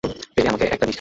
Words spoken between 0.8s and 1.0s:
This.